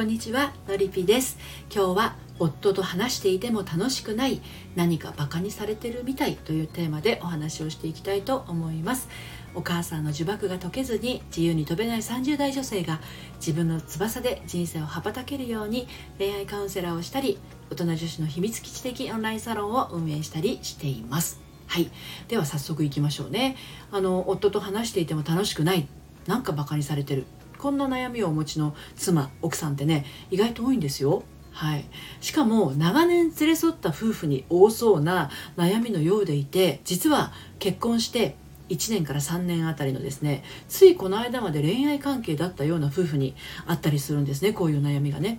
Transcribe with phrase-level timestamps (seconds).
[0.00, 1.36] こんにちはのりぴです。
[1.70, 4.40] 今日は夫と話していても楽しくない
[4.74, 9.10] 何かバカにされてるみたいというテーマでお話をしていきたいと思います。
[9.54, 12.98] お母さんの呪縛が解けずに自由に飛べない30代女性が
[13.40, 15.86] 自分の翼で人生を羽ばたけるように
[16.16, 17.38] 恋愛カウンセラーをしたり
[17.70, 21.42] 大人女子の秘密基地的オンラインサロンを運営したりしています。
[21.66, 21.90] はい。
[22.28, 23.54] では早速いきましょうね。
[23.92, 25.86] あの夫と話していても楽しくない
[26.26, 27.26] なんかバカにされてる。
[27.60, 31.22] こんな悩みをお持ちの妻奥さんってね意外と多いんですよ。
[31.52, 31.84] はい、
[32.20, 38.36] しかも長年連れ添った夫婦に多そうな悩みのようでいて実は結婚して
[38.70, 43.34] 1年から3年あたりのですねついこの間まで恋愛関係だったような夫婦に
[43.66, 45.38] あったりするんですねこういう悩みがね。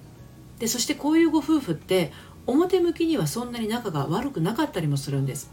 [0.60, 2.12] でそしてこういうご夫婦って
[2.46, 5.52] 表向きにはそんなに仲が悪くなかったりもするんです。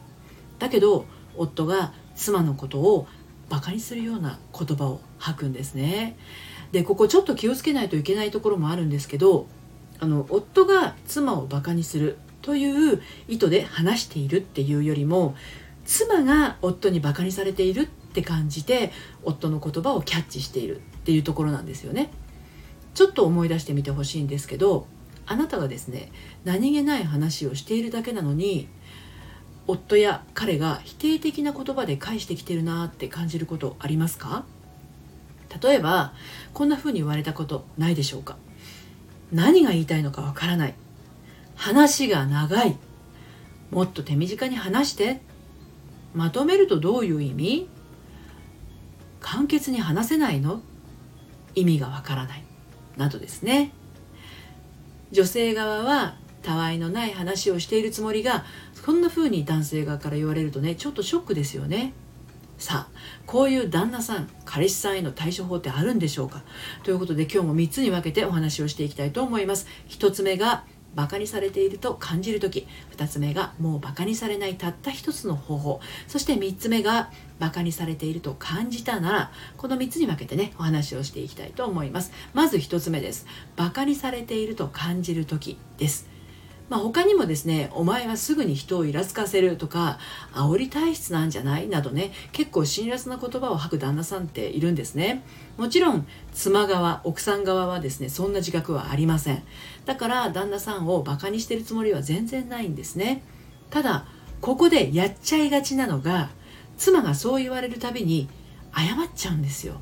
[0.59, 3.07] だけど夫が妻のことを
[3.49, 6.17] バカにするような言葉を吐くんですね。
[6.73, 9.47] でここちょっと気をつけないといけないところもあるんですけど
[10.01, 15.35] あの夫が妻をバカにするという意図で話しているっていうよりも
[15.85, 18.93] 妻が夫にバカにされているって感じて
[19.25, 22.11] 夫の言葉をキャッチしているっていうところなんですよね。
[22.95, 24.87] ちょっと思い出してみてほしいんですけど
[25.25, 26.11] あなたがですね
[26.45, 28.69] 何気ない話をしているだけなのに
[29.69, 34.45] 夫や彼が否定的な言葉で返してきてるなって感じることありますか？
[35.63, 36.13] 例えば
[36.55, 38.37] こんな風に言われたことないでしょうか？
[39.31, 40.75] 何が言いたいのかわからない。
[41.55, 42.77] 話が長い。
[43.71, 45.21] もっと手短に話して。
[46.15, 47.69] まとめるとどういう意味？
[49.21, 50.63] 簡潔に話せないの？
[51.55, 52.43] 意味がわからない。
[52.97, 53.73] などですね。
[55.11, 58.45] 女性側はたわいのない話をしているつもりが
[58.89, 61.93] こんな風に男性側から言われるとねちょっとショックですよね。
[62.57, 66.43] さあこういう旦那さん彼氏さんへの対処法ってあるんでしょうか？
[66.85, 69.67] ということで今日も3つに分けてお話をしていきたいと思います。
[69.91, 72.67] 1つ目がバカにされていると感じる時。
[72.97, 75.81] 2つ目がもうバカにされないたった一つの方法。
[76.07, 79.33] そして3つ目がバカにされていると感じたなら。
[79.59, 82.11] この3つに分けてねお話をしていきたいと思います。
[82.33, 83.27] まず1つ目です。
[83.55, 86.09] バカにされていると感じる時です。
[86.69, 89.99] まあ、他にもですねお前はすぐに人をイラつかせるとか
[90.33, 91.69] 煽り体質なんじゃない？
[91.69, 95.23] などね結構辛辣な言葉を吐く旦那さんっているんですね。
[95.57, 99.43] もちろん妻側奥さん側はですねそんな自覚はありません。
[99.87, 103.23] だから旦那さんをバカにしてるつもりは全然ないんですね。
[103.71, 104.07] ただ
[104.41, 106.31] ここでやっちゃいがちなのが
[106.77, 108.29] 妻がそう言われるたびに
[108.73, 109.81] 謝っちゃうんですよ、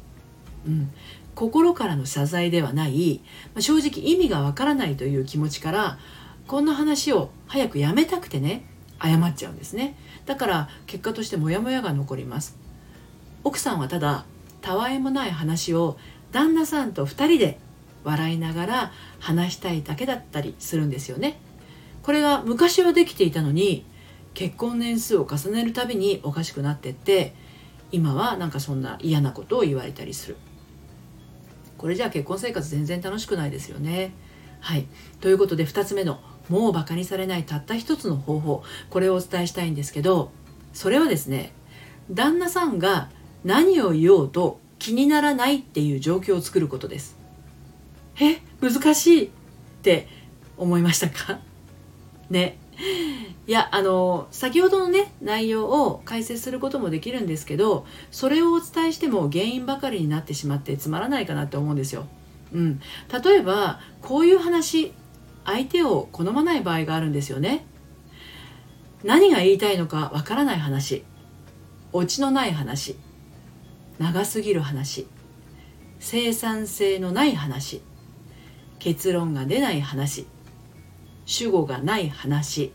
[0.66, 0.90] うん、
[1.34, 3.20] 心からの謝罪ではない、
[3.54, 5.98] まあ、正直意味がわからないという気持ちから
[6.46, 8.64] こんな話を早くやめたくてね
[9.02, 9.96] 謝っちゃうんですね。
[10.26, 12.56] だから結果としてモヤモヤが残ります。
[13.44, 14.24] 奥さんはただ
[14.60, 15.98] たわいもない話を
[16.32, 17.58] 旦那さんと2人で
[18.04, 21.38] 笑いながら話したいだけだったりするんですよね。
[22.02, 23.84] これが昔はできていたのに
[24.34, 27.34] 結婚年数を重ねるたびにおかしくなってって
[27.90, 30.36] 今はなんかそんな嫌なことを言われたりする。
[31.78, 34.12] これじゃあ結婚生活全然楽しくないですよね。
[34.60, 34.86] はい。
[35.20, 38.62] ということで2つ目のもうバカにされないたった一つの方法。
[38.90, 40.30] これをお伝えしたいんですけど
[40.72, 41.52] それはですね
[42.10, 43.08] 旦那さんが
[43.44, 47.16] 何を言おうと気にならないっていう状況を作ることです。
[48.20, 49.24] え難しい。
[49.26, 49.28] っ
[49.82, 50.08] て
[50.56, 51.38] 思いましたか？
[52.28, 52.58] ね。
[53.46, 62.06] いやあの先ほどのね内容を解説することもできるんですけどそれをお伝えしても原因ばかりになってしまってつまらないかなって思うんですよ。
[62.52, 62.80] うん、
[63.24, 64.92] 例えばこういう話
[65.46, 67.64] 相手を好まない場合があるんですよね。
[69.04, 71.04] 何が言いたいのかわからない話。
[71.92, 72.96] オチのない話。
[73.98, 75.06] 長すぎる話。
[76.00, 77.80] 生産性のない話。
[78.78, 80.26] 結論が出ない話。
[81.24, 82.72] 主語がない話。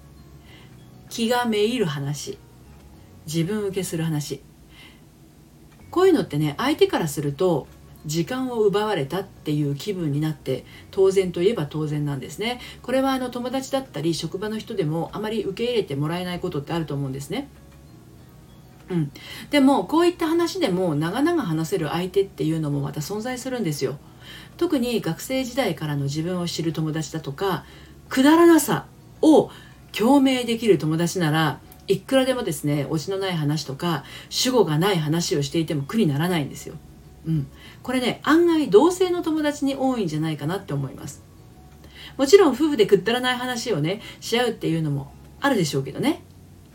[1.09, 2.39] 気がめいる話。
[3.25, 4.41] 自分受けする話。
[5.91, 7.67] こういうのってね相手からすると
[8.05, 12.59] 時間を奪われたっていう気分になって当然といえば当然なんですね。
[12.81, 17.49] これはあの友達だったり職場の人でもあまり受け入れてもらえないことってあると思うんですね。
[18.89, 19.11] うん、
[19.51, 23.97] でもこういった話でも長々話せる相手っていうのもまた存在するんですよ。
[24.57, 27.63] 特に学生時代からの自分を知る友達だとか
[28.09, 28.85] くだらなさ
[29.21, 29.49] を
[29.91, 36.75] 共鳴できる友達ならいくらでもですねオチのない話とか主語がない話をしていても苦にならないんですよ。
[37.25, 37.47] うん、
[37.83, 41.23] これね案外同性の友達に多いんじゃないかなって思います。
[42.17, 46.23] もちろん夫婦でくったらない話をねし合うっていうのもあるでしょうけどね。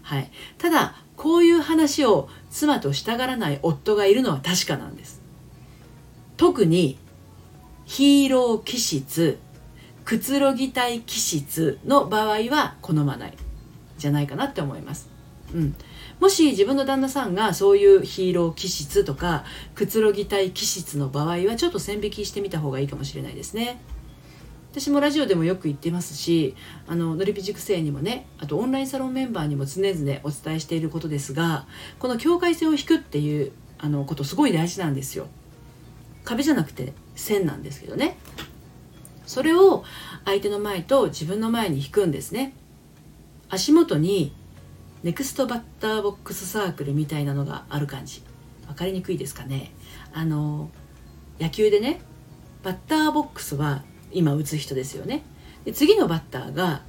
[0.03, 0.31] はい。
[0.59, 5.21] ただこういう話を妻としたがらない夫がいるのは確かなんです。
[6.37, 6.99] 特に
[7.85, 9.39] ヒーロー気質
[10.05, 13.35] くつろぎたい気質の場合は好まない。
[13.99, 15.16] じゃないかなって思います。
[15.55, 15.75] うん、
[16.21, 19.45] もし自分の旦那さんがそういうヒーロー気質とか
[19.75, 23.81] くつろぎたい気質の場合はちょっと線引きしてみた方がいいかもしれないですね。
[24.73, 26.55] 私もラジオでもよく言ってますし
[26.87, 31.67] あののりぴ塾生にもねあとオンラインサロンメンバーにも常々お伝えしていることですが
[31.99, 35.29] この境界線を引くっていうあのことすごい大事なんですよ。
[36.25, 38.19] 壁じゃなくて線なんですけどね。
[39.27, 39.83] それを
[40.25, 42.53] 相手の前と自分の前に引くんですね。
[43.49, 44.35] 足元に
[45.07, 48.25] ネクストバッターボックスサークルみたいなのがある感じ。
[48.67, 49.71] 分かりにくいですかね。
[50.13, 50.69] あの
[51.39, 52.01] 野球でね
[52.65, 55.23] バッターボックスは今打つ人ですよね。
[55.65, 56.83] で次のバッターが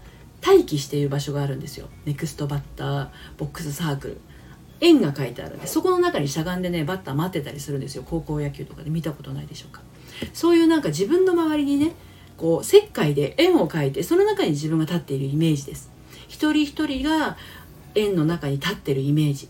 [0.44, 1.90] 待機している場所があるんですよ。
[2.06, 4.22] ネクストバッターボックスサークル。
[4.80, 8.04] 円が書いてあるんでそこの中にしゃがんでねバッター待ってたりするんですよ。
[8.04, 8.90] 高校野球とかで。
[8.90, 9.82] 見たことないでしょうか。
[10.34, 11.92] そういうなんか自分の周りにね
[12.36, 15.92] こう石灰で円を描いてその中に自分が立っているイメージです。
[16.28, 17.38] 一人一人が
[17.98, 19.50] 円の中に立ってるイメージ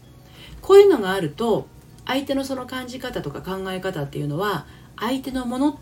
[0.62, 1.68] こういうのがあると
[2.06, 4.66] 相手のその感じ方とか考え方っていうのは
[4.98, 5.76] 相手のものっ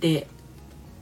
[0.00, 0.26] て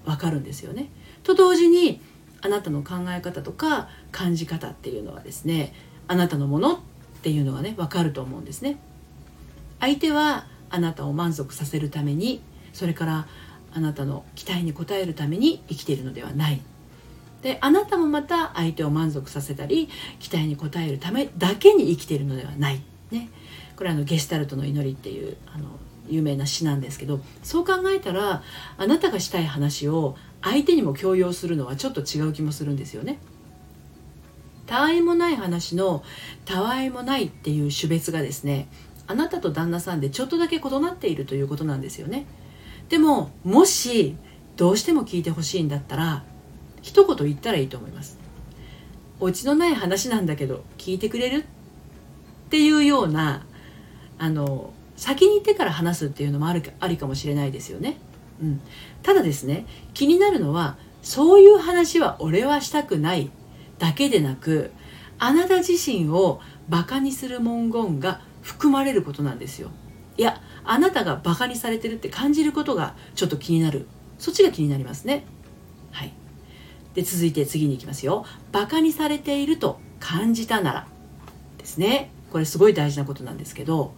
[0.04, 0.88] 分かるんですよね。
[1.22, 2.00] と同時に
[2.42, 5.74] あなたの考え方とか感じ方っていうのはですね
[6.06, 6.78] あなたのものっ
[7.22, 8.78] ていうのがね分かると思うんですね。
[9.80, 12.40] 相手はあなたを満足させるために
[12.72, 13.26] それから
[13.74, 16.60] あなたの期待に応えるために生きているのではない
[17.46, 19.88] であなたもまた相手を満足させたり
[20.18, 22.82] 期待に応えるためだけに生きているのではない、
[23.12, 23.28] ね、
[23.76, 25.78] これはあのゲスタルトの祈りっていうあの
[26.08, 28.42] 有名な詩なんですけどそう考えたら
[28.76, 33.20] あなたがしたい話を相手にも強要するのはちょっと違う気もするんですよね。
[34.66, 36.02] たわいもない話の
[36.46, 38.66] たわいもないっていう種別がですね
[39.06, 42.26] あなたと旦那さんでちょっとだけ異なっているということなんですよね。
[42.88, 44.16] でももし
[44.56, 46.24] どうしても聞いてほしいんだったら
[46.86, 48.16] 一言言ったらいいと思います。
[49.18, 51.38] オチのない話なんだけど聞いてくれる？
[51.38, 51.44] っ
[52.48, 53.44] ていうような
[54.18, 57.96] あの先に言ってから話すっていうのもあるありかもしれないですよね。
[58.40, 58.60] うん、
[59.02, 63.30] ただですね気になるのはそういう話は俺はしたくない
[63.78, 64.70] だけでなく
[65.18, 69.70] あなた自身をバカにする文言が含まれることなんですよ。
[70.16, 73.88] いやあなたがバカにされてるって感じることがちょっと気になる
[74.18, 75.24] そっちが気になりますね。
[75.90, 76.12] はい、
[76.96, 78.24] で続いて次に行きますよ。
[78.52, 80.86] バカにされていると感じたなら。
[81.58, 82.10] ですね。
[82.32, 83.94] これすごい大事なことなんですけど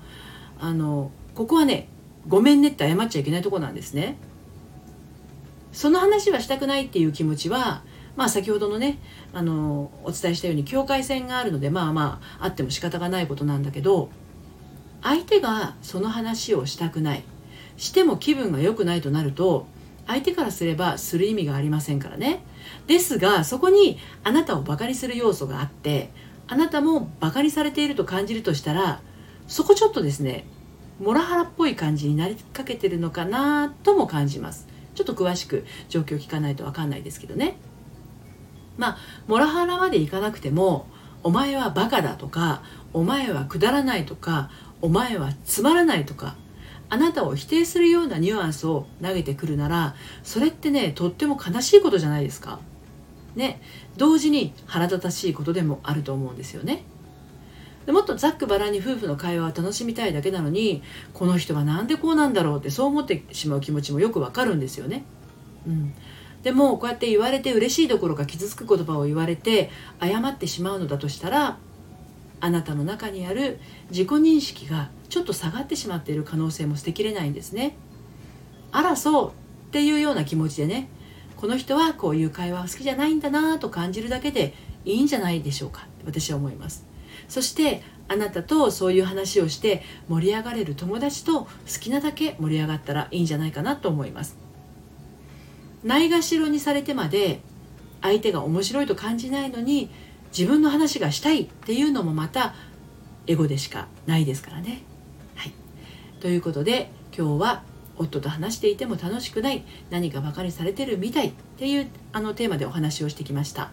[0.60, 1.88] あのここはね
[2.26, 4.18] ごめんねって謝っちゃいけないとこなんですね。
[5.72, 7.82] その話はしたくないっていう気持ちは
[8.16, 8.98] まあ先ほどのね
[9.32, 14.10] あのお伝えしたように境界線があるのでまあまああっても仕方がないことなんだけど
[15.02, 17.22] 相手がその話をしたくない。
[17.76, 19.68] しても気分が良くないとなると
[20.08, 22.42] 相手からすればする意味がありませんからね。
[22.88, 26.10] ですがそこにあなたをバカにする要素があって
[26.48, 29.00] あなたもバカにされていると感じるとしたら
[29.46, 30.46] そこちょっとですね
[30.98, 34.66] モラハラっぽい感じになりかけてるのかなとも感じます。
[34.94, 37.56] ちょっと詳しく状況を聞かないと分かんないですけどね。
[38.78, 40.88] まあモラハラまでいかなくても
[41.22, 42.62] お前はバカだとか
[42.92, 44.50] お前はくだらないとか
[44.80, 46.34] お前はつまらないとか
[46.90, 52.60] あなたを否定するようなニュアンスを投げてくるならそれってねとっても悲しいことじゃないですか。
[53.36, 53.60] ね。
[53.96, 56.84] 同時に腹立たしいことでもあると思うんですよね。
[57.86, 60.82] でもっとざっくばらんに夫婦の会話を楽しみたいだけなのに
[61.14, 65.04] この人は何でこうなんだろうってそう思ってしまう気持ちもよくわかるんですよね。
[65.66, 65.94] うん、
[66.42, 71.58] でもこうやって言われて嬉しいどころか傷つく言葉を言われて謝ってしまうのだとしたら
[72.40, 73.58] あなたの中にある
[73.90, 77.76] 自己認識がちょっと下がってしまっている可能性も捨てきれないんですね。
[78.72, 79.32] あらそうっ
[79.70, 80.88] ていうような気持ちでね
[81.36, 86.86] この人はこういう会話は好きじゃないんだなと感じるだけでいいんじゃないでしょうか私は思います。
[87.28, 91.48] そしてあなたとそういう話をして盛り上がれる友達と好
[91.80, 94.36] きなだけ盛り上がったらいいんじゃないかなと思います
[95.84, 97.40] ないがしろにされてまで
[98.00, 99.90] 相手が面白いと感じないのに
[100.36, 102.54] 自分の話がしたいっていうのもまた
[103.26, 104.82] エゴでしかないですからね。
[106.20, 107.62] ということで今日は
[107.96, 113.70] 夫と話していても楽しくない何かバカにされてるみたいっていうあのテーマでお話をしてきました。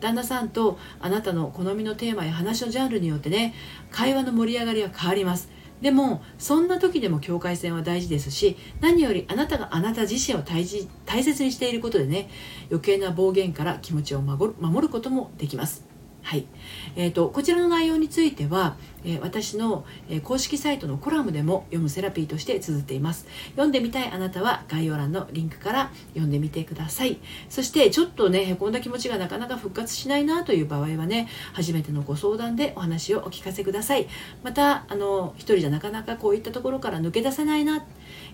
[0.00, 3.54] 旦那さんとあなたの好みのテーマや話のジャンルによってね
[3.90, 12.28] 会話の盛り上がりは変わりますでもそんな時でも境界線は大事ですし何よりあなたがあなた自身を大事大切にしていることでね
[12.70, 15.87] 余計な暴言から気持ちを守ることもできます
[16.28, 16.44] はい。
[16.94, 23.26] えーと、こちらの内容については、えー、私の、えー、公式サイトのコラムでも読むセラピーとして綴っています。
[23.52, 27.16] 読んでみたいあなたは概要欄のリンクから読んでみてください。
[27.48, 34.06] そしてちょっとねへこんだ気持ちがなかなか復活しないなという場合はね初めてのご相談でお話をお聞かせください。
[34.44, 37.86] またあの一人じゃなかなかこういったところから抜け出せないな。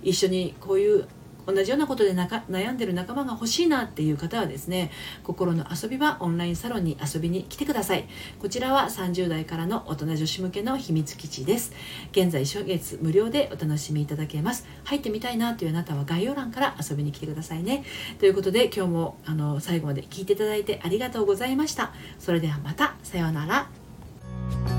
[0.02, 1.06] 一緒にこういう
[1.46, 4.90] 同じようなことで悩んでる仲間が欲しいなっていう方はですね
[5.22, 8.08] 心の遊び場オンラインサロンに遊びに来てください。
[8.40, 11.72] こちらは30代からの大人女子向けの秘密基地です。
[12.12, 14.66] 現在初月無料でお楽しみいただけます。
[14.84, 17.84] 入ってみたいなというあなたは概要欄から遊びに来てくださいね。
[18.18, 21.92] ということで今日もあの最後まで聞いていただいてありがとうございました。
[22.18, 22.94] それではまた。
[23.02, 24.73] さようなら。